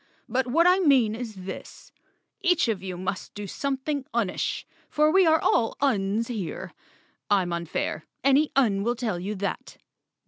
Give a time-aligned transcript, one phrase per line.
[0.27, 1.91] "But what I mean is this:
[2.41, 6.73] Each of you must do some¬ thing unish, for we are all Uns here.
[7.29, 9.77] I'm unfair—any Un will tell you that.